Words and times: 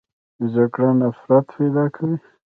جګړه 0.53 0.89
نفرت 0.99 1.45
پیدا 1.55 1.83
کوي 1.95 2.17